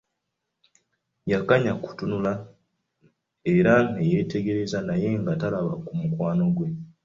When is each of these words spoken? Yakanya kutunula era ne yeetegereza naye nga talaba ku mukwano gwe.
Yakanya 1.31 1.73
kutunula 1.83 2.31
era 3.55 3.73
ne 3.91 4.01
yeetegereza 4.09 4.77
naye 4.87 5.09
nga 5.21 5.33
talaba 5.41 5.73
ku 5.85 5.91
mukwano 5.99 6.45
gwe. 6.55 6.67